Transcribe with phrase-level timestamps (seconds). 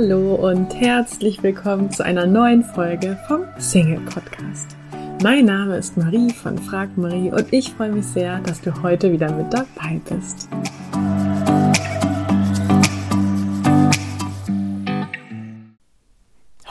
[0.00, 4.76] Hallo und herzlich willkommen zu einer neuen Folge vom Single Podcast.
[5.24, 9.10] Mein Name ist Marie von Frag Marie und ich freue mich sehr, dass du heute
[9.10, 10.48] wieder mit dabei bist.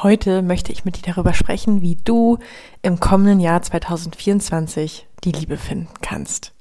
[0.02, 2.38] Heute möchte ich mit dir darüber sprechen, wie du
[2.82, 6.54] im kommenden Jahr 2024 die Liebe finden kannst.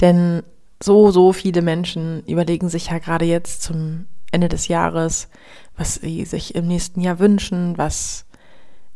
[0.00, 0.42] Denn
[0.82, 5.28] so, so viele Menschen überlegen sich ja gerade jetzt zum Ende des Jahres,
[5.76, 8.26] was sie sich im nächsten Jahr wünschen, was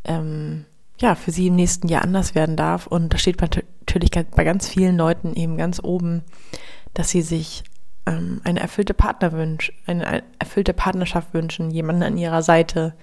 [0.04, 0.64] ähm,
[0.98, 2.86] ja für sie im nächsten Jahr anders werden darf.
[2.86, 6.22] Und da steht natürlich bei ganz vielen Leuten eben ganz oben,
[6.94, 7.64] dass sie sich
[8.06, 12.94] ähm, eine erfüllte Partner wünschen, eine erfüllte Partnerschaft wünschen, jemanden an ihrer Seite,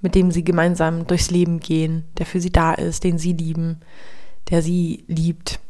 [0.00, 3.80] mit dem sie gemeinsam durchs Leben gehen, der für sie da ist, den sie lieben,
[4.50, 5.60] der sie liebt.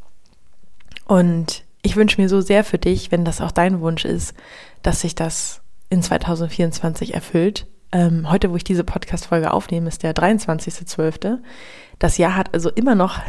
[1.07, 4.35] Und ich wünsche mir so sehr für dich, wenn das auch dein Wunsch ist,
[4.83, 5.62] dass sich das
[5.93, 7.67] in 2024 erfüllt.
[7.93, 11.39] Ähm, heute, wo ich diese Podcast-Folge aufnehme, ist der 23.12.
[11.99, 13.21] Das Jahr hat also immer noch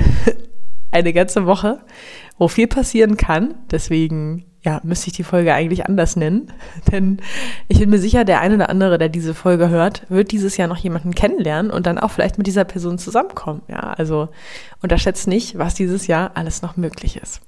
[0.92, 1.82] eine ganze Woche,
[2.38, 3.56] wo viel passieren kann.
[3.70, 6.54] Deswegen, ja, müsste ich die Folge eigentlich anders nennen.
[6.92, 7.18] Denn
[7.68, 10.70] ich bin mir sicher, der eine oder andere, der diese Folge hört, wird dieses Jahr
[10.70, 13.64] noch jemanden kennenlernen und dann auch vielleicht mit dieser Person zusammenkommen.
[13.68, 14.30] Ja, also
[14.82, 17.42] unterschätzt nicht, was dieses Jahr alles noch möglich ist.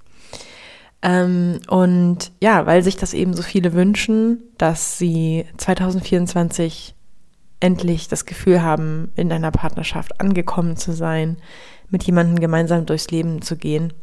[1.05, 6.95] Ähm, und ja, weil sich das eben so viele wünschen, dass sie 2024
[7.59, 11.37] endlich das Gefühl haben, in einer Partnerschaft angekommen zu sein,
[11.89, 13.93] mit jemandem gemeinsam durchs Leben zu gehen,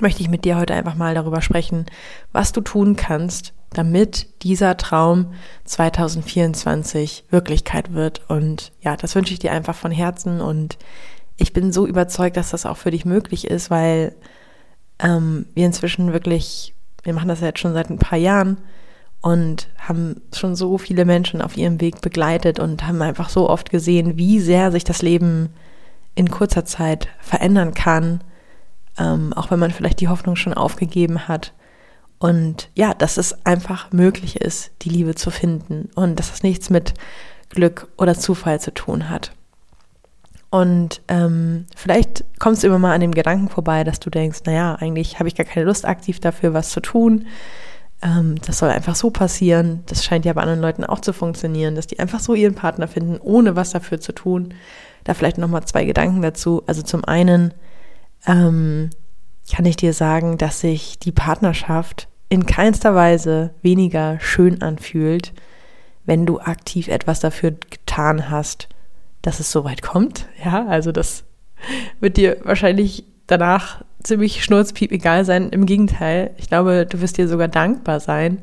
[0.00, 1.86] möchte ich mit dir heute einfach mal darüber sprechen,
[2.32, 5.32] was du tun kannst, damit dieser Traum
[5.64, 8.28] 2024 Wirklichkeit wird.
[8.28, 10.76] Und ja, das wünsche ich dir einfach von Herzen und
[11.36, 14.16] ich bin so überzeugt, dass das auch für dich möglich ist, weil
[15.02, 18.58] ähm, wir inzwischen wirklich, wir machen das ja jetzt schon seit ein paar Jahren
[19.20, 23.70] und haben schon so viele Menschen auf ihrem Weg begleitet und haben einfach so oft
[23.70, 25.50] gesehen, wie sehr sich das Leben
[26.14, 28.22] in kurzer Zeit verändern kann,
[28.98, 31.52] ähm, auch wenn man vielleicht die Hoffnung schon aufgegeben hat.
[32.18, 36.68] Und ja, dass es einfach möglich ist, die Liebe zu finden und dass es nichts
[36.68, 36.94] mit
[37.48, 39.32] Glück oder Zufall zu tun hat.
[40.50, 44.74] Und ähm, vielleicht kommst du immer mal an dem Gedanken vorbei, dass du denkst, naja,
[44.74, 47.26] eigentlich habe ich gar keine Lust, aktiv dafür was zu tun.
[48.02, 49.84] Ähm, das soll einfach so passieren.
[49.86, 52.88] Das scheint ja bei anderen Leuten auch zu funktionieren, dass die einfach so ihren Partner
[52.88, 54.54] finden, ohne was dafür zu tun.
[55.04, 56.64] Da vielleicht nochmal zwei Gedanken dazu.
[56.66, 57.54] Also zum einen
[58.26, 58.90] ähm,
[59.54, 65.32] kann ich dir sagen, dass sich die Partnerschaft in keinster Weise weniger schön anfühlt,
[66.06, 68.68] wenn du aktiv etwas dafür getan hast,
[69.22, 70.26] dass es so weit kommt.
[70.44, 71.24] Ja, also das
[72.00, 75.50] wird dir wahrscheinlich danach ziemlich schnurzpiep egal sein.
[75.50, 78.42] Im Gegenteil, ich glaube, du wirst dir sogar dankbar sein,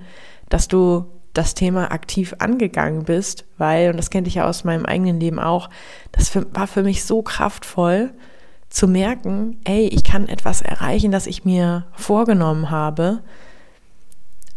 [0.50, 4.86] dass du das Thema aktiv angegangen bist, weil, und das kenne ich ja aus meinem
[4.86, 5.70] eigenen Leben auch,
[6.12, 8.12] das war für mich so kraftvoll
[8.70, 13.22] zu merken, ey, ich kann etwas erreichen, das ich mir vorgenommen habe,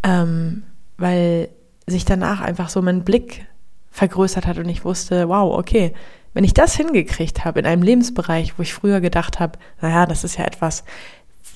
[0.02, 0.62] ähm,
[0.97, 1.48] weil
[1.87, 3.47] sich danach einfach so mein Blick
[3.91, 5.93] vergrößert hat und ich wusste, wow, okay,
[6.33, 10.23] wenn ich das hingekriegt habe in einem Lebensbereich, wo ich früher gedacht habe, naja, das
[10.25, 10.84] ist ja etwas,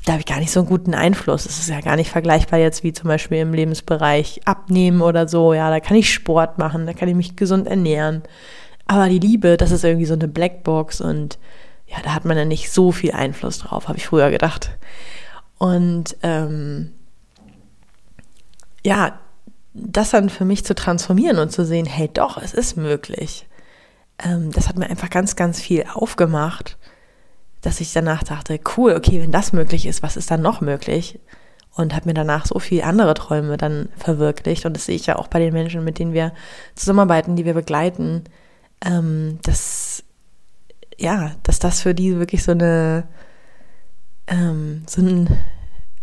[0.04, 1.46] da habe ich gar nicht so einen guten Einfluss.
[1.46, 5.54] Es ist ja gar nicht vergleichbar jetzt wie zum Beispiel im Lebensbereich Abnehmen oder so.
[5.54, 8.22] Ja, da kann ich Sport machen, da kann ich mich gesund ernähren.
[8.86, 11.38] Aber die Liebe, das ist irgendwie so eine Blackbox und
[11.86, 14.70] ja, da hat man ja nicht so viel Einfluss drauf, habe ich früher gedacht.
[15.58, 16.92] Und ähm,
[18.84, 19.18] ja,
[19.96, 23.46] das dann für mich zu transformieren und zu sehen, hey doch, es ist möglich.
[24.18, 26.76] Ähm, das hat mir einfach ganz, ganz viel aufgemacht,
[27.62, 31.20] dass ich danach dachte, cool, okay, wenn das möglich ist, was ist dann noch möglich?
[31.76, 34.66] Und habe mir danach so viele andere Träume dann verwirklicht.
[34.66, 36.32] Und das sehe ich ja auch bei den Menschen, mit denen wir
[36.74, 38.24] zusammenarbeiten, die wir begleiten,
[38.84, 40.04] ähm, dass,
[40.98, 43.04] ja, dass das für die wirklich so eine,
[44.26, 45.36] ähm, so ein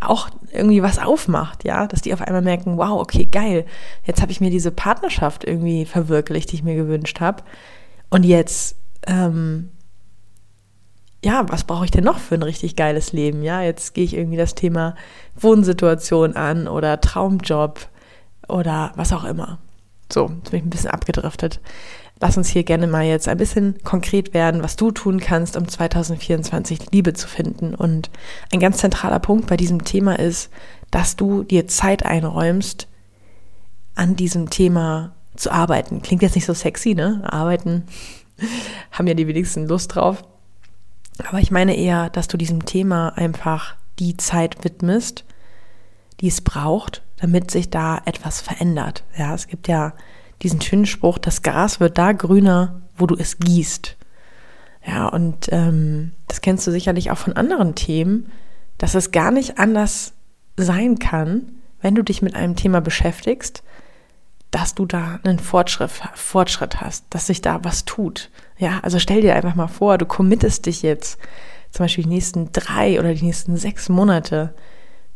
[0.02, 3.66] auch irgendwie was aufmacht, ja, dass die auf einmal merken, wow, okay, geil,
[4.04, 7.44] jetzt habe ich mir diese Partnerschaft irgendwie verwirklicht, die ich mir gewünscht habe.
[8.10, 8.76] Und jetzt,
[9.08, 9.70] ähm,
[11.24, 13.44] ja, was brauche ich denn noch für ein richtig geiles Leben?
[13.44, 14.96] Ja, jetzt gehe ich irgendwie das Thema
[15.40, 17.88] Wohnsituation an oder Traumjob
[18.48, 19.60] oder was auch immer.
[20.12, 21.62] So, jetzt bin ich ein bisschen abgedriftet.
[22.22, 25.68] Lass uns hier gerne mal jetzt ein bisschen konkret werden, was du tun kannst, um
[25.68, 27.74] 2024 Liebe zu finden.
[27.74, 28.12] Und
[28.54, 30.52] ein ganz zentraler Punkt bei diesem Thema ist,
[30.92, 32.88] dass du dir Zeit einräumst,
[33.96, 36.04] an diesem Thema zu arbeiten.
[36.04, 37.24] Klingt jetzt nicht so sexy, ne?
[37.26, 37.88] Arbeiten
[38.92, 40.24] haben ja die wenigsten Lust drauf.
[41.28, 45.26] Aber ich meine eher, dass du diesem Thema einfach die Zeit widmest,
[46.20, 49.04] die es braucht, damit sich da etwas verändert.
[49.18, 49.94] Ja, es gibt ja
[50.42, 53.98] diesen schönen Spruch, das Gras wird da grüner, wo du es gießt.
[54.86, 58.32] Ja, und ähm, das kennst du sicherlich auch von anderen Themen,
[58.78, 60.14] dass es gar nicht anders
[60.58, 63.64] sein kann, wenn du dich mit einem Thema beschäftigst,
[64.50, 68.30] dass du da einen Fortschritt, Fortschritt hast, dass sich da was tut.
[68.58, 71.20] Ja, also stell dir einfach mal vor, du committest dich jetzt
[71.72, 74.54] zum Beispiel die nächsten drei oder die nächsten sechs Monate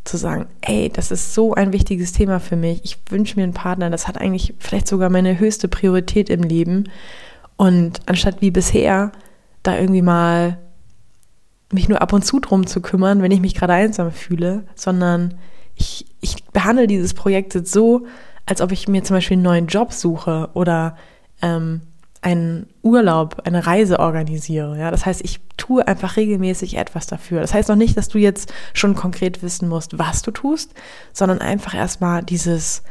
[0.06, 2.82] zu sagen, ey, das ist so ein wichtiges Thema für mich.
[2.84, 6.86] Ich wünsche mir einen Partner, das hat eigentlich vielleicht sogar meine höchste Priorität im Leben.
[7.58, 9.12] Und anstatt wie bisher
[9.64, 10.60] da irgendwie mal
[11.72, 15.34] mich nur ab und zu drum zu kümmern, wenn ich mich gerade einsam fühle, sondern
[15.76, 18.06] ich, ich behandle dieses Projekt jetzt so,
[18.46, 20.96] als ob ich mir zum Beispiel einen neuen Job suche oder
[21.42, 21.82] ähm,
[22.26, 24.80] einen Urlaub, eine Reise organisiere.
[24.80, 27.40] Ja, das heißt, ich tue einfach regelmäßig etwas dafür.
[27.40, 30.74] Das heißt noch nicht, dass du jetzt schon konkret wissen musst, was du tust,
[31.14, 32.82] sondern einfach erstmal dieses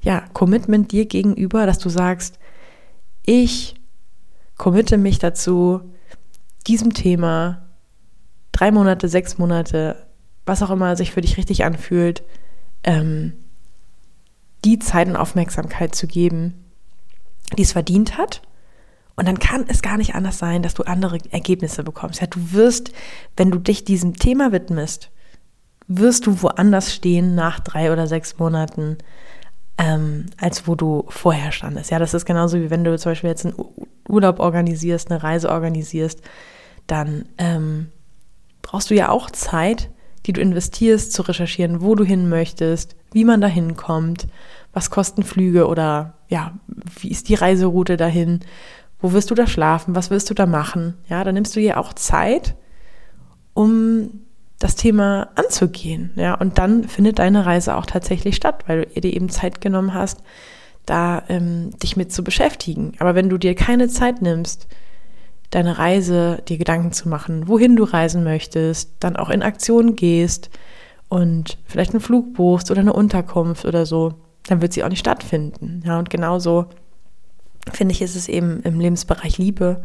[0.00, 2.38] ja, Commitment dir gegenüber, dass du sagst,
[3.26, 3.74] ich
[4.58, 5.80] committe mich dazu,
[6.68, 7.66] diesem Thema
[8.52, 10.06] drei Monate, sechs Monate,
[10.46, 12.22] was auch immer sich für dich richtig anfühlt,
[12.84, 13.32] ähm,
[14.64, 16.64] die Zeit und Aufmerksamkeit zu geben,
[17.58, 18.40] die es verdient hat.
[19.16, 22.20] Und dann kann es gar nicht anders sein, dass du andere Ergebnisse bekommst.
[22.20, 22.92] Ja, du wirst,
[23.36, 25.10] wenn du dich diesem Thema widmest,
[25.86, 28.98] wirst du woanders stehen nach drei oder sechs Monaten,
[29.78, 31.90] ähm, als wo du vorher standest.
[31.90, 33.56] Ja, das ist genauso wie wenn du zum Beispiel jetzt einen
[34.08, 36.20] Urlaub organisierst, eine Reise organisierst,
[36.86, 37.88] dann ähm,
[38.62, 39.90] brauchst du ja auch Zeit,
[40.26, 44.26] die du investierst, zu recherchieren, wo du hin möchtest, wie man da hinkommt,
[44.72, 46.54] was kosten Flüge oder ja,
[46.98, 48.40] wie ist die Reiseroute dahin,
[49.04, 50.94] wo wirst du da schlafen, was wirst du da machen.
[51.10, 52.54] Ja, dann nimmst du dir auch Zeit,
[53.52, 54.22] um
[54.58, 56.12] das Thema anzugehen.
[56.16, 59.92] Ja, und dann findet deine Reise auch tatsächlich statt, weil du dir eben Zeit genommen
[59.92, 60.22] hast,
[60.86, 62.94] da ähm, dich mit zu beschäftigen.
[62.98, 64.68] Aber wenn du dir keine Zeit nimmst,
[65.50, 70.48] deine Reise dir Gedanken zu machen, wohin du reisen möchtest, dann auch in Aktion gehst
[71.10, 74.14] und vielleicht einen Flug buchst oder eine Unterkunft oder so,
[74.46, 75.82] dann wird sie auch nicht stattfinden.
[75.84, 76.70] Ja, und genauso
[77.72, 79.82] finde ich, ist es eben im Lebensbereich Liebe,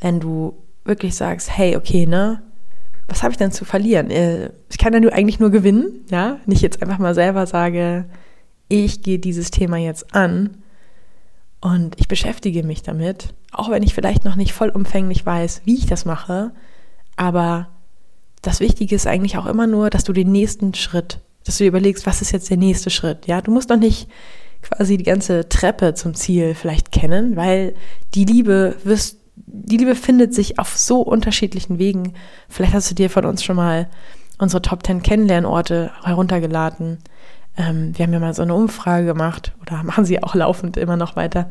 [0.00, 2.42] wenn du wirklich sagst, hey, okay, ne,
[3.08, 4.10] was habe ich denn zu verlieren?
[4.10, 8.06] Äh, ich kann ja nur eigentlich nur gewinnen, ja, nicht jetzt einfach mal selber sage,
[8.68, 10.62] ich gehe dieses Thema jetzt an
[11.60, 15.86] und ich beschäftige mich damit, auch wenn ich vielleicht noch nicht vollumfänglich weiß, wie ich
[15.86, 16.52] das mache.
[17.16, 17.68] Aber
[18.42, 22.06] das Wichtige ist eigentlich auch immer nur, dass du den nächsten Schritt, dass du überlegst,
[22.06, 23.26] was ist jetzt der nächste Schritt.
[23.26, 24.08] Ja, du musst noch nicht
[24.70, 27.74] quasi die ganze Treppe zum Ziel vielleicht kennen, weil
[28.14, 32.14] die Liebe wirst, die Liebe findet sich auf so unterschiedlichen Wegen.
[32.48, 33.88] Vielleicht hast du dir von uns schon mal
[34.38, 36.98] unsere Top 10 Kennenlernorte heruntergeladen.
[37.56, 40.96] Ähm, wir haben ja mal so eine Umfrage gemacht oder machen sie auch laufend immer
[40.96, 41.50] noch weiter,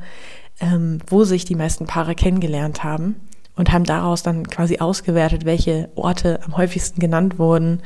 [0.59, 3.15] ähm, wo sich die meisten Paare kennengelernt haben
[3.55, 7.81] und haben daraus dann quasi ausgewertet, welche Orte am häufigsten genannt wurden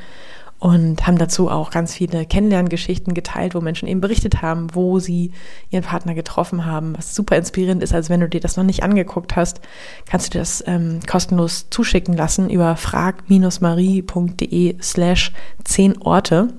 [0.60, 5.32] und haben dazu auch ganz viele Kennenlerngeschichten geteilt, wo Menschen eben berichtet haben, wo sie
[5.70, 7.94] ihren Partner getroffen haben, was super inspirierend ist.
[7.94, 9.62] Also wenn du dir das noch nicht angeguckt hast,
[10.06, 15.32] kannst du dir das ähm, kostenlos zuschicken lassen über frag-marie.de slash
[15.64, 16.50] 10 Orte.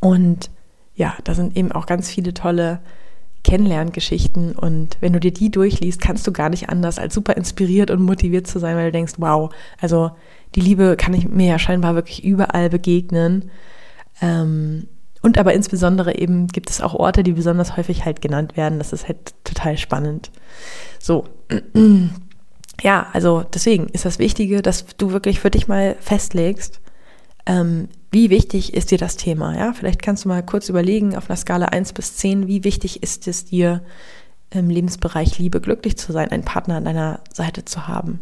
[0.00, 0.48] Und
[0.94, 2.80] ja, da sind eben auch ganz viele tolle
[3.42, 7.90] Kennenlerngeschichten und wenn du dir die durchliest, kannst du gar nicht anders als super inspiriert
[7.90, 10.10] und motiviert zu sein, weil du denkst, wow, also
[10.54, 13.50] die Liebe kann ich mir ja scheinbar wirklich überall begegnen.
[14.20, 14.88] Ähm,
[15.22, 18.78] und aber insbesondere eben gibt es auch Orte, die besonders häufig halt genannt werden.
[18.78, 20.30] Das ist halt total spannend.
[20.98, 21.24] So.
[22.82, 26.80] Ja, also deswegen ist das Wichtige, dass du wirklich für dich mal festlegst,
[27.44, 29.56] ähm, wie wichtig ist dir das Thema?
[29.56, 33.02] Ja, vielleicht kannst du mal kurz überlegen auf einer Skala 1 bis 10, wie wichtig
[33.02, 33.82] ist es dir
[34.50, 38.20] im Lebensbereich Liebe glücklich zu sein, einen Partner an deiner Seite zu haben.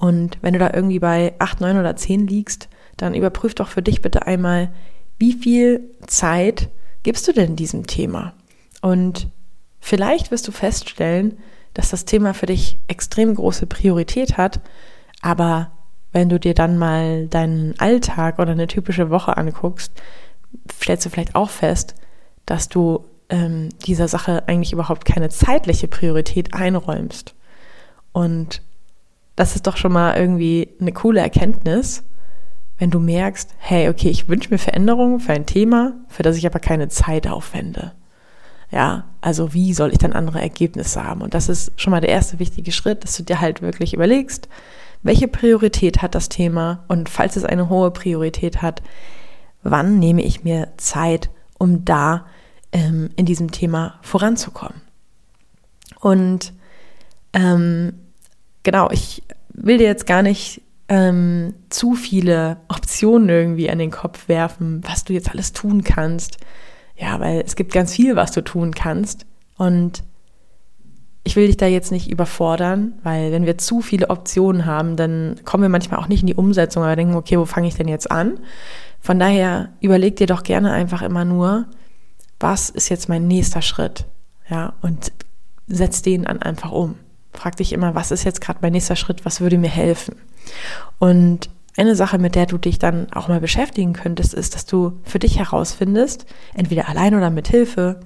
[0.00, 3.82] Und wenn du da irgendwie bei 8, 9 oder 10 liegst, dann überprüf doch für
[3.82, 4.72] dich bitte einmal,
[5.18, 6.70] wie viel Zeit
[7.02, 8.32] gibst du denn diesem Thema?
[8.80, 9.28] Und
[9.78, 11.36] vielleicht wirst du feststellen,
[11.74, 14.60] dass das Thema für dich extrem große Priorität hat,
[15.20, 15.70] aber
[16.12, 19.92] wenn du dir dann mal deinen Alltag oder eine typische Woche anguckst,
[20.72, 21.94] stellst du vielleicht auch fest,
[22.46, 27.34] dass du ähm, dieser Sache eigentlich überhaupt keine zeitliche Priorität einräumst.
[28.12, 28.62] Und
[29.36, 32.04] das ist doch schon mal irgendwie eine coole Erkenntnis,
[32.78, 36.46] wenn du merkst, hey, okay, ich wünsche mir Veränderungen für ein Thema, für das ich
[36.46, 37.92] aber keine Zeit aufwende.
[38.70, 41.22] Ja, also wie soll ich dann andere Ergebnisse haben?
[41.22, 44.48] Und das ist schon mal der erste wichtige Schritt, dass du dir halt wirklich überlegst,
[45.02, 48.82] welche Priorität hat das Thema und falls es eine hohe Priorität hat,
[49.62, 52.26] wann nehme ich mir Zeit, um da
[52.72, 54.80] ähm, in diesem Thema voranzukommen?
[56.00, 56.52] Und
[57.32, 57.99] ähm,
[58.62, 64.28] genau, ich will dir jetzt gar nicht ähm, zu viele Optionen irgendwie an den Kopf
[64.28, 66.38] werfen, was du jetzt alles tun kannst.
[66.96, 69.24] Ja, weil es gibt ganz viel, was du tun kannst.
[69.56, 70.02] Und
[71.22, 75.36] ich will dich da jetzt nicht überfordern, weil wenn wir zu viele Optionen haben, dann
[75.44, 77.88] kommen wir manchmal auch nicht in die Umsetzung, aber denken, okay, wo fange ich denn
[77.88, 78.40] jetzt an?
[79.00, 81.66] Von daher überleg dir doch gerne einfach immer nur,
[82.38, 84.06] was ist jetzt mein nächster Schritt?
[84.48, 85.12] Ja, und
[85.68, 86.96] setz den dann einfach um.
[87.32, 89.24] Frag dich immer, was ist jetzt gerade mein nächster Schritt?
[89.24, 90.16] Was würde mir helfen?
[90.98, 94.98] Und eine Sache, mit der du dich dann auch mal beschäftigen könntest, ist, dass du
[95.04, 98.00] für dich herausfindest, entweder allein oder mit Hilfe,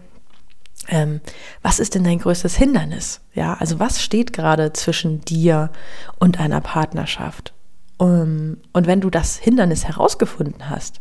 [0.88, 1.20] ähm,
[1.62, 3.20] was ist denn dein größtes Hindernis?
[3.32, 5.70] Ja, also was steht gerade zwischen dir
[6.18, 7.54] und einer Partnerschaft?
[7.96, 11.00] Um, und wenn du das Hindernis herausgefunden hast,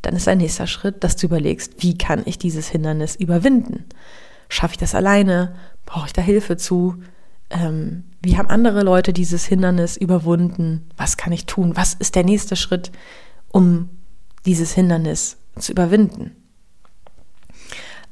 [0.00, 3.84] dann ist ein nächster Schritt, dass du überlegst, wie kann ich dieses Hindernis überwinden?
[4.48, 5.54] Schaffe ich das alleine?
[5.86, 6.96] Brauche ich da Hilfe zu?
[7.52, 10.88] Ähm, wie haben andere Leute dieses Hindernis überwunden?
[10.96, 11.76] Was kann ich tun?
[11.76, 12.92] Was ist der nächste Schritt,
[13.48, 13.88] um
[14.46, 16.36] dieses Hindernis zu überwinden?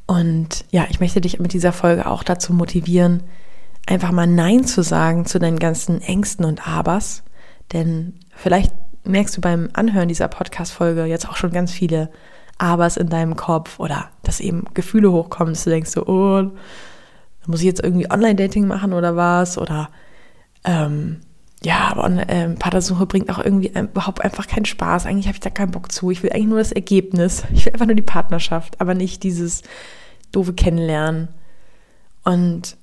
[0.06, 3.23] Und ja, ich möchte dich mit dieser Folge auch dazu motivieren,
[3.87, 7.23] einfach mal Nein zu sagen zu deinen ganzen Ängsten und Abers.
[7.73, 12.11] Denn vielleicht merkst du beim Anhören dieser Podcast-Folge jetzt auch schon ganz viele
[12.59, 16.50] Abers in deinem Kopf oder dass eben Gefühle hochkommen, dass du denkst so, oh,
[17.47, 19.59] muss ich jetzt irgendwie Online-Dating machen oder was?
[19.59, 19.90] Oder
[20.64, 21.20] ähm,
[21.62, 25.06] ja, aber ähm, Partnersuche bringt auch irgendwie ähm, überhaupt einfach keinen Spaß.
[25.06, 26.11] Eigentlich habe ich da keinen Bock zu.
[26.11, 27.44] Ich will eigentlich nur das Ergebnis.
[27.52, 29.62] Ich will einfach nur die Partnerschaft, aber nicht dieses
[30.32, 31.28] doofe Kennenlernen.
[32.25, 32.76] Und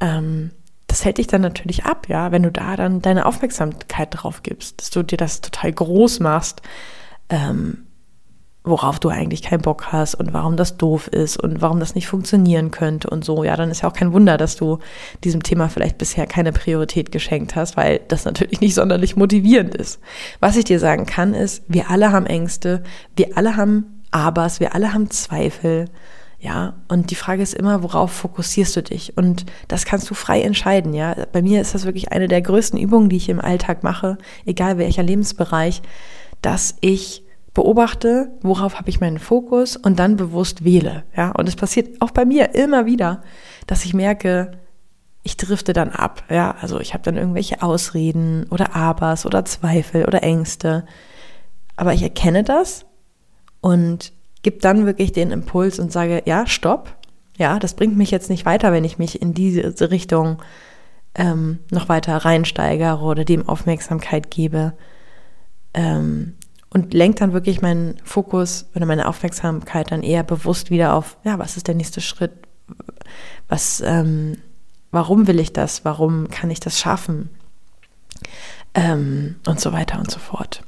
[0.00, 0.50] ähm,
[0.86, 4.80] das hält dich dann natürlich ab, ja, wenn du da dann deine Aufmerksamkeit drauf gibst,
[4.80, 6.62] dass du dir das total groß machst.
[7.28, 7.86] Ähm,
[8.64, 12.08] worauf du eigentlich keinen Bock hast und warum das doof ist und warum das nicht
[12.08, 14.78] funktionieren könnte und so, ja, dann ist ja auch kein Wunder, dass du
[15.22, 20.00] diesem Thema vielleicht bisher keine Priorität geschenkt hast, weil das natürlich nicht sonderlich motivierend ist.
[20.40, 22.82] Was ich dir sagen kann, ist, wir alle haben Ängste,
[23.16, 25.90] wir alle haben Abers, wir alle haben Zweifel.
[26.40, 29.16] Ja, und die Frage ist immer, worauf fokussierst du dich?
[29.16, 31.14] Und das kannst du frei entscheiden, ja.
[31.32, 34.16] Bei mir ist das wirklich eine der größten Übungen, die ich im Alltag mache,
[34.46, 35.82] egal welcher Lebensbereich,
[36.40, 37.23] dass ich
[37.54, 41.04] beobachte, worauf habe ich meinen Fokus und dann bewusst wähle.
[41.16, 43.22] Ja, und es passiert auch bei mir immer wieder,
[43.66, 44.52] dass ich merke,
[45.22, 46.24] ich drifte dann ab.
[46.28, 50.84] Ja, also ich habe dann irgendwelche Ausreden oder Abers oder Zweifel oder Ängste.
[51.76, 52.84] Aber ich erkenne das
[53.60, 56.96] und gebe dann wirklich den Impuls und sage, ja, stopp.
[57.38, 60.42] Ja, das bringt mich jetzt nicht weiter, wenn ich mich in diese Richtung
[61.14, 64.74] ähm, noch weiter reinsteigere oder dem Aufmerksamkeit gebe.
[65.72, 66.34] Ähm,
[66.74, 71.38] und lenkt dann wirklich meinen Fokus oder meine Aufmerksamkeit dann eher bewusst wieder auf, ja,
[71.38, 72.32] was ist der nächste Schritt?
[73.48, 74.38] Was, ähm,
[74.90, 75.84] warum will ich das?
[75.84, 77.30] Warum kann ich das schaffen?
[78.74, 80.62] Ähm, und so weiter und so fort.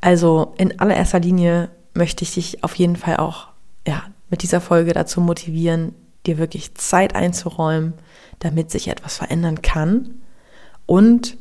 [0.00, 3.48] Also in allererster Linie möchte ich dich auf jeden Fall auch,
[3.88, 5.96] ja, mit dieser Folge dazu motivieren,
[6.26, 7.94] dir wirklich Zeit einzuräumen,
[8.38, 10.20] damit sich etwas verändern kann
[10.86, 11.36] und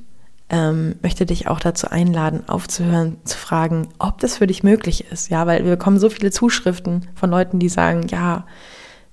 [0.49, 5.29] ähm, möchte dich auch dazu einladen, aufzuhören, zu fragen, ob das für dich möglich ist.
[5.29, 8.45] Ja, weil wir bekommen so viele Zuschriften von Leuten, die sagen, ja,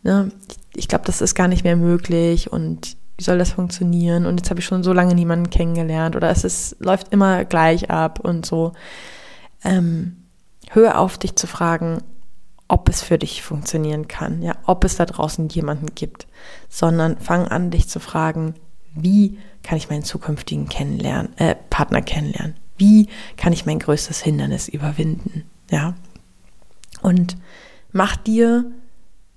[0.03, 0.31] ne,
[0.75, 4.27] ich glaube, das ist gar nicht mehr möglich und wie soll das funktionieren?
[4.27, 7.91] Und jetzt habe ich schon so lange niemanden kennengelernt oder es ist, läuft immer gleich
[7.91, 8.73] ab und so.
[9.65, 10.25] Ähm,
[10.71, 11.99] hör auf, dich zu fragen,
[12.67, 16.27] ob es für dich funktionieren kann, ja, ob es da draußen jemanden gibt,
[16.69, 18.55] sondern fang an, dich zu fragen,
[18.95, 22.55] wie kann ich meinen zukünftigen kennenlernen, äh, Partner kennenlernen?
[22.77, 25.45] Wie kann ich mein größtes Hindernis überwinden?
[25.71, 25.95] Ja.
[27.03, 27.37] Und
[27.93, 28.71] mach dir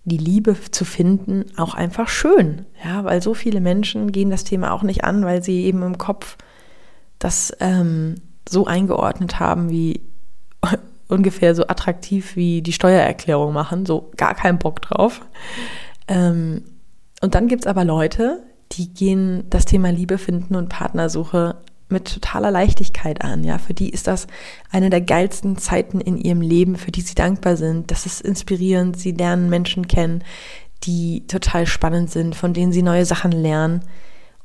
[0.03, 2.65] die Liebe zu finden auch einfach schön.
[2.83, 5.97] Ja, weil so viele Menschen gehen das Thema auch nicht an, weil sie eben im
[5.97, 6.37] Kopf
[7.19, 10.01] das ähm, so eingeordnet haben, wie
[11.09, 15.21] ungefähr so attraktiv wie die Steuererklärung machen, so gar keinen Bock drauf.
[16.07, 16.63] Ähm,
[17.21, 18.43] und dann gibt es aber Leute,
[18.77, 21.55] die gehen das Thema Liebe finden und Partnersuche
[21.89, 23.43] mit totaler Leichtigkeit an.
[23.43, 24.27] Ja, für die ist das
[24.71, 27.91] eine der geilsten Zeiten in ihrem Leben, für die sie dankbar sind.
[27.91, 28.97] Das ist inspirierend.
[28.97, 30.23] Sie lernen Menschen kennen,
[30.83, 33.81] die total spannend sind, von denen sie neue Sachen lernen.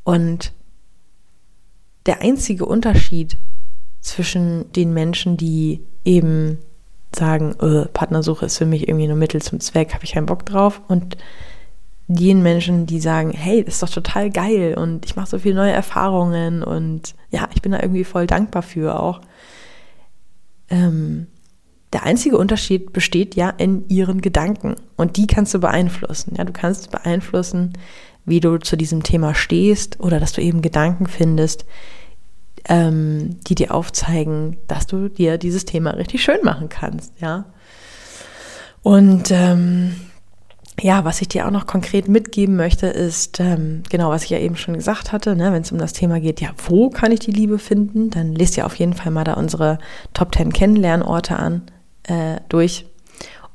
[0.04, 0.52] Und
[2.06, 3.36] der einzige Unterschied
[4.00, 6.58] zwischen den Menschen, die eben
[7.14, 10.46] sagen, äh, Partnersuche ist für mich irgendwie nur Mittel zum Zweck, habe ich keinen Bock
[10.46, 11.16] drauf, und
[12.08, 15.54] den Menschen, die sagen, hey, das ist doch total geil und ich mache so viele
[15.54, 19.20] neue Erfahrungen und ja, ich bin da irgendwie voll dankbar für auch.
[20.68, 21.26] Ähm,
[21.92, 26.34] der einzige Unterschied besteht ja in ihren Gedanken und die kannst du beeinflussen.
[26.36, 27.74] Ja, du kannst beeinflussen,
[28.24, 31.66] wie du zu diesem Thema stehst oder dass du eben Gedanken findest,
[32.68, 37.46] ähm, die dir aufzeigen, dass du dir dieses Thema richtig schön machen kannst, ja.
[38.82, 39.94] Und ähm,
[40.80, 44.38] ja, was ich dir auch noch konkret mitgeben möchte, ist ähm, genau, was ich ja
[44.38, 47.20] eben schon gesagt hatte, ne, wenn es um das Thema geht, ja, wo kann ich
[47.20, 49.78] die Liebe finden, dann lest dir auf jeden Fall mal da unsere
[50.14, 51.62] Top 10 Kennenlernorte an,
[52.04, 52.86] äh, durch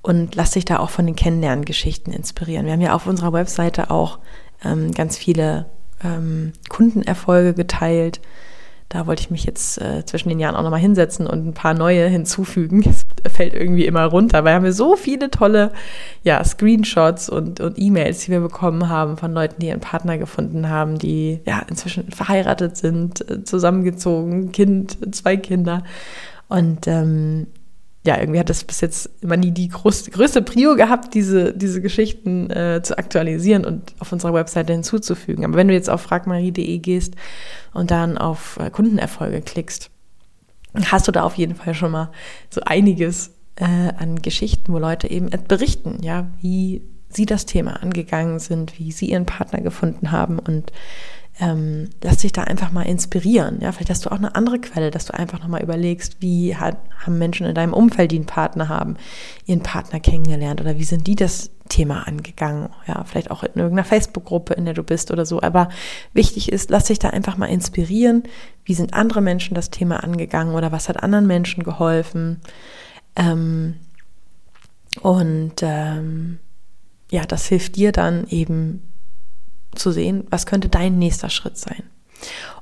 [0.02, 2.66] und lass dich da auch von den Kennenlerngeschichten inspirieren.
[2.66, 4.20] Wir haben ja auf unserer Webseite auch
[4.64, 5.66] ähm, ganz viele
[6.04, 8.22] ähm, Kundenerfolge geteilt,
[8.90, 11.74] da wollte ich mich jetzt äh, zwischen den Jahren auch nochmal hinsetzen und ein paar
[11.74, 12.84] neue hinzufügen.
[12.88, 15.74] Es fällt irgendwie immer runter, weil haben wir so viele tolle
[16.24, 20.70] ja, Screenshots und, und E-Mails, die wir bekommen haben von Leuten, die ihren Partner gefunden
[20.70, 25.84] haben, die ja inzwischen verheiratet sind, äh, zusammengezogen, Kind, zwei Kinder.
[26.48, 27.48] Und ähm,
[28.08, 31.82] ja, irgendwie hat das bis jetzt immer nie die groß, größte Prio gehabt, diese, diese
[31.82, 35.44] Geschichten äh, zu aktualisieren und auf unserer Webseite hinzuzufügen.
[35.44, 37.16] Aber wenn du jetzt auf fragmarie.de gehst
[37.74, 39.90] und dann auf äh, Kundenerfolge klickst,
[40.86, 42.10] hast du da auf jeden Fall schon mal
[42.50, 48.40] so einiges äh, an Geschichten, wo Leute eben berichten, ja, wie sie das Thema angegangen
[48.40, 50.72] sind, wie sie ihren Partner gefunden haben und
[51.40, 53.60] ähm, lass dich da einfach mal inspirieren.
[53.62, 56.78] Ja, vielleicht hast du auch eine andere Quelle, dass du einfach nochmal überlegst, wie hat,
[57.06, 58.98] haben Menschen in deinem Umfeld, die einen Partner haben,
[59.46, 62.70] ihren Partner kennengelernt oder wie sind die das Thema angegangen?
[62.88, 65.42] Ja, vielleicht auch in irgendeiner Facebook-Gruppe, in der du bist oder so.
[65.42, 65.70] Aber
[66.14, 68.24] wichtig ist, lass dich da einfach mal inspirieren.
[68.66, 72.42] Wie sind andere Menschen das Thema angegangen oder was hat anderen Menschen geholfen?
[73.16, 73.76] Ähm,
[75.02, 76.40] und ähm,
[77.12, 78.82] ja, das hilft dir dann eben
[79.80, 81.84] zu sehen, was könnte dein nächster Schritt sein.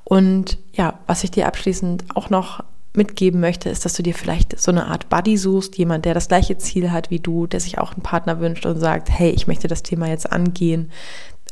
[0.03, 2.63] Und ja, was ich dir abschließend auch noch
[2.95, 6.27] mitgeben möchte, ist, dass du dir vielleicht so eine Art Buddy suchst, jemand, der das
[6.27, 9.47] gleiche Ziel hat wie du, der sich auch einen Partner wünscht und sagt, hey, ich
[9.47, 10.91] möchte das Thema jetzt angehen.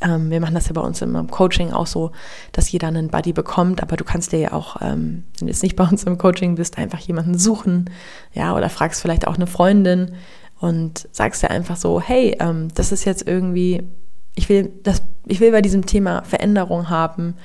[0.01, 2.11] Ähm, wir machen das ja bei uns im Coaching auch so,
[2.51, 5.63] dass jeder einen Buddy bekommt, aber du kannst dir ja auch, ähm, wenn du jetzt
[5.63, 7.89] nicht bei uns im Coaching bist, einfach jemanden suchen,
[8.33, 10.15] ja, oder fragst vielleicht auch eine Freundin
[10.59, 13.83] und sagst dir einfach so, hey, ähm, das ist jetzt irgendwie
[14.35, 17.35] ich will, das, ich will bei diesem Thema Veränderung haben.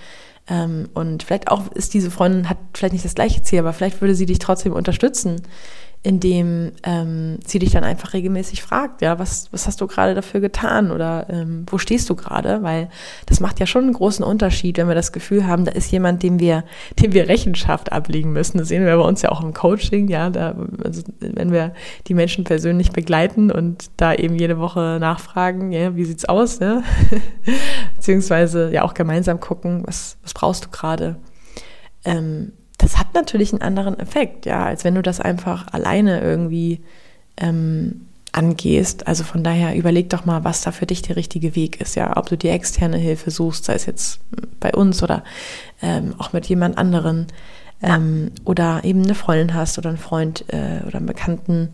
[0.48, 4.00] Ähm, und vielleicht auch ist diese Freundin, hat vielleicht nicht das gleiche Ziel, aber vielleicht
[4.00, 5.42] würde sie dich trotzdem unterstützen
[6.04, 10.40] indem ähm, sie dich dann einfach regelmäßig fragt, ja, was, was hast du gerade dafür
[10.40, 12.62] getan oder ähm, wo stehst du gerade?
[12.62, 12.88] Weil
[13.26, 16.22] das macht ja schon einen großen Unterschied, wenn wir das Gefühl haben, da ist jemand,
[16.22, 16.64] dem wir,
[17.02, 18.58] dem wir Rechenschaft ablegen müssen.
[18.58, 21.74] Das sehen wir bei uns ja auch im Coaching, ja, da, also wenn wir
[22.06, 26.84] die Menschen persönlich begleiten und da eben jede Woche nachfragen, ja, wie sieht's aus, ne?
[27.96, 31.16] beziehungsweise ja auch gemeinsam gucken, was, was brauchst du gerade?
[32.04, 32.52] Ähm,
[32.88, 36.80] das hat natürlich einen anderen Effekt, ja, als wenn du das einfach alleine irgendwie
[37.36, 39.06] ähm, angehst.
[39.06, 42.16] Also von daher überleg doch mal, was da für dich der richtige Weg ist, ja,
[42.16, 44.20] ob du die externe Hilfe suchst, sei es jetzt
[44.58, 45.22] bei uns oder
[45.82, 47.26] ähm, auch mit jemand anderen
[47.82, 51.72] ähm, oder eben eine Freundin hast oder einen Freund äh, oder einen Bekannten,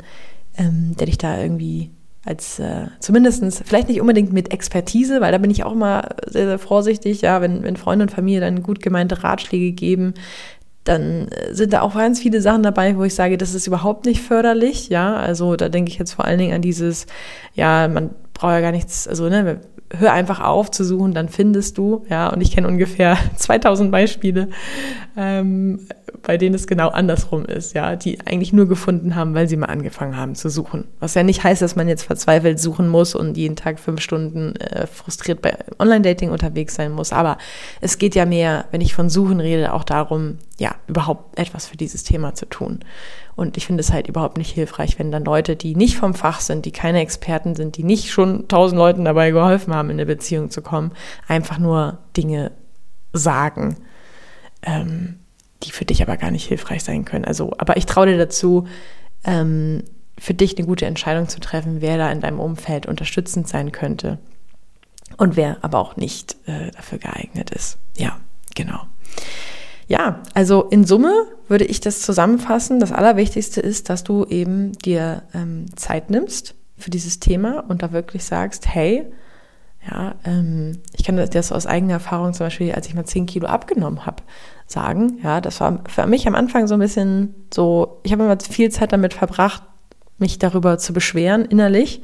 [0.59, 1.91] ähm, der dich da irgendwie
[2.25, 6.47] als äh, zumindestens vielleicht nicht unbedingt mit Expertise, weil da bin ich auch immer sehr,
[6.47, 10.15] sehr vorsichtig, ja, wenn, wenn Freunde und Familie dann gut gemeinte Ratschläge geben,
[10.85, 14.07] dann äh, sind da auch ganz viele Sachen dabei, wo ich sage, das ist überhaupt
[14.07, 15.17] nicht förderlich, ja.
[15.17, 17.07] Also da denke ich jetzt vor allen Dingen an dieses,
[17.55, 19.61] ja, man braucht ja gar nichts, also ne,
[19.99, 22.29] hör einfach auf zu suchen, dann findest du, ja.
[22.29, 24.49] Und ich kenne ungefähr 2000 Beispiele,
[25.17, 25.87] ähm,
[26.23, 29.67] bei denen es genau andersrum ist, ja, die eigentlich nur gefunden haben, weil sie mal
[29.67, 30.85] angefangen haben zu suchen.
[31.01, 34.57] Was ja nicht heißt, dass man jetzt verzweifelt suchen muss und jeden Tag fünf Stunden
[34.57, 37.13] äh, frustriert bei Online-Dating unterwegs sein muss.
[37.13, 37.39] Aber
[37.81, 41.77] es geht ja mehr, wenn ich von Suchen rede, auch darum, ja, überhaupt etwas für
[41.77, 42.81] dieses Thema zu tun.
[43.37, 46.41] Und ich finde es halt überhaupt nicht hilfreich, wenn dann Leute, die nicht vom Fach
[46.41, 50.07] sind, die keine Experten sind, die nicht schon tausend Leuten dabei geholfen haben, in eine
[50.07, 50.93] Beziehung zu kommen,
[51.27, 52.53] einfach nur Dinge
[53.13, 53.77] sagen.
[54.63, 55.17] Ähm,
[55.65, 57.25] die für dich aber gar nicht hilfreich sein können.
[57.25, 58.67] Also, aber ich traue dir dazu,
[59.25, 59.83] ähm,
[60.19, 64.19] für dich eine gute Entscheidung zu treffen, wer da in deinem Umfeld unterstützend sein könnte
[65.17, 67.79] und wer aber auch nicht äh, dafür geeignet ist.
[67.97, 68.19] Ja,
[68.55, 68.81] genau.
[69.87, 71.13] Ja, also in Summe
[71.49, 72.81] würde ich das zusammenfassen.
[72.81, 77.93] Das Allerwichtigste ist, dass du eben dir ähm, Zeit nimmst für dieses Thema und da
[77.93, 79.05] wirklich sagst, hey,
[79.91, 83.47] ja, ähm, ich kann das aus eigener Erfahrung zum Beispiel, als ich mal 10 Kilo
[83.47, 84.23] abgenommen habe,
[84.67, 85.19] sagen.
[85.23, 88.71] Ja, das war für mich am Anfang so ein bisschen so, ich habe immer viel
[88.71, 89.63] Zeit damit verbracht,
[90.19, 92.03] mich darüber zu beschweren innerlich,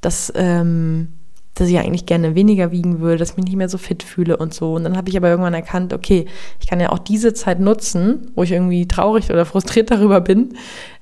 [0.00, 1.08] dass, ähm,
[1.54, 4.36] dass ich eigentlich gerne weniger wiegen würde, dass ich mich nicht mehr so fit fühle
[4.36, 4.74] und so.
[4.74, 6.26] Und dann habe ich aber irgendwann erkannt, okay,
[6.60, 10.56] ich kann ja auch diese Zeit nutzen, wo ich irgendwie traurig oder frustriert darüber bin,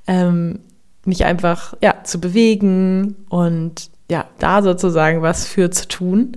[0.07, 0.61] ähm,
[1.05, 6.37] mich einfach ja zu bewegen und ja da sozusagen was für zu tun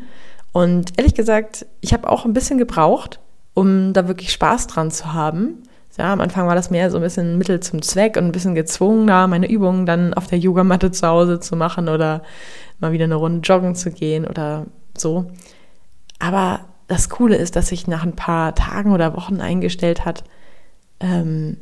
[0.51, 3.19] Und ehrlich gesagt, ich habe auch ein bisschen gebraucht,
[3.53, 5.63] um da wirklich Spaß dran zu haben.
[5.97, 8.55] Ja, am Anfang war das mehr so ein bisschen Mittel zum Zweck und ein bisschen
[8.55, 12.23] gezwungen, da meine Übungen dann auf der Yogamatte zu Hause zu machen oder
[12.79, 14.65] mal wieder eine Runde joggen zu gehen oder
[14.97, 15.31] so.
[16.19, 20.23] Aber das Coole ist, dass sich nach ein paar Tagen oder Wochen eingestellt hat,
[21.01, 21.57] ähm,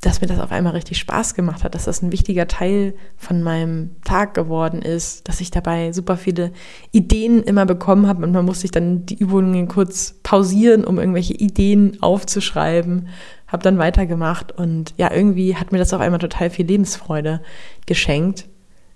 [0.00, 3.42] dass mir das auf einmal richtig Spaß gemacht hat, dass das ein wichtiger Teil von
[3.42, 6.52] meinem Tag geworden ist, dass ich dabei super viele
[6.92, 11.34] Ideen immer bekommen habe und man musste sich dann die Übungen kurz pausieren, um irgendwelche
[11.34, 13.08] Ideen aufzuschreiben,
[13.48, 17.40] habe dann weitergemacht und ja, irgendwie hat mir das auf einmal total viel Lebensfreude
[17.86, 18.46] geschenkt.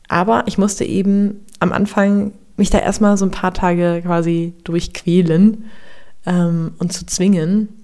[0.08, 5.64] Aber ich musste eben am Anfang mich da erstmal so ein paar Tage quasi durchquälen
[6.26, 7.81] ähm, und zu zwingen.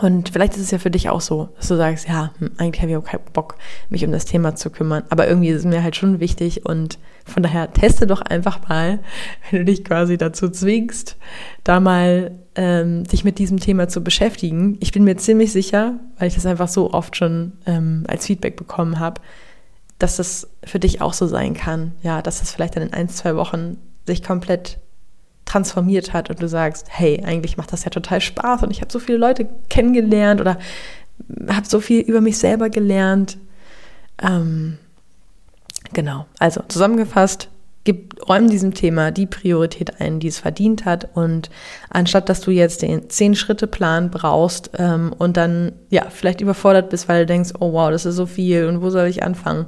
[0.00, 2.80] Und vielleicht ist es ja für dich auch so, dass du sagst, ja, hm, eigentlich
[2.80, 3.56] habe ich auch keinen Bock,
[3.90, 5.04] mich um das Thema zu kümmern.
[5.10, 9.00] Aber irgendwie ist es mir halt schon wichtig und von daher teste doch einfach mal,
[9.50, 11.16] wenn du dich quasi dazu zwingst,
[11.62, 14.78] da mal ähm, dich mit diesem Thema zu beschäftigen.
[14.80, 18.56] Ich bin mir ziemlich sicher, weil ich das einfach so oft schon ähm, als Feedback
[18.56, 19.20] bekommen habe,
[19.98, 21.92] dass das für dich auch so sein kann.
[22.02, 23.76] Ja, dass das vielleicht dann in ein, zwei Wochen
[24.06, 24.78] sich komplett
[25.52, 28.90] transformiert hat und du sagst, hey, eigentlich macht das ja total Spaß und ich habe
[28.90, 30.58] so viele Leute kennengelernt oder
[31.48, 33.36] habe so viel über mich selber gelernt.
[34.22, 34.78] Ähm,
[35.92, 37.48] genau, also zusammengefasst,
[37.84, 41.50] gib, räum diesem Thema die Priorität ein, die es verdient hat und
[41.90, 47.20] anstatt, dass du jetzt den Zehn-Schritte-Plan brauchst ähm, und dann, ja, vielleicht überfordert bist, weil
[47.20, 49.66] du denkst, oh wow, das ist so viel und wo soll ich anfangen?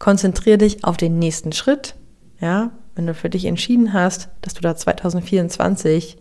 [0.00, 1.94] Konzentriere dich auf den nächsten Schritt,
[2.40, 6.18] ja, wenn du für dich entschieden hast, dass du da 2024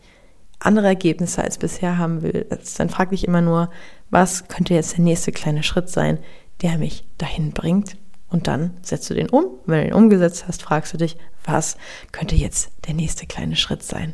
[0.60, 3.70] andere Ergebnisse als bisher haben willst, dann frag dich immer nur,
[4.10, 6.20] was könnte jetzt der nächste kleine Schritt sein,
[6.62, 7.98] der mich dahin bringt?
[8.30, 9.46] Und dann setzt du den um.
[9.66, 11.76] Wenn du den umgesetzt hast, fragst du dich, was
[12.12, 14.14] könnte jetzt der nächste kleine Schritt sein?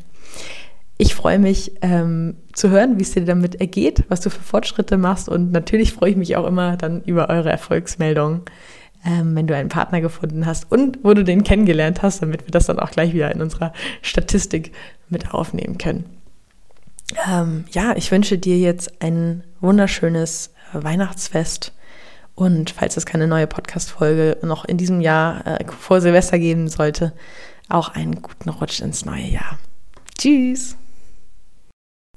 [0.98, 4.98] Ich freue mich ähm, zu hören, wie es dir damit ergeht, was du für Fortschritte
[4.98, 5.30] machst.
[5.30, 8.42] Und natürlich freue ich mich auch immer dann über eure Erfolgsmeldungen
[9.06, 12.52] ähm, wenn du einen Partner gefunden hast und wo du den kennengelernt hast, damit wir
[12.52, 14.74] das dann auch gleich wieder in unserer Statistik
[15.10, 16.06] mit aufnehmen können.
[17.30, 21.74] Ähm, ja, ich wünsche dir jetzt ein wunderschönes äh, Weihnachtsfest.
[22.36, 27.14] Und falls es keine neue Podcast-Folge noch in diesem Jahr äh, vor Silvester geben sollte,
[27.70, 29.58] auch einen guten Rutsch ins neue Jahr.
[30.18, 30.78] Tschüss!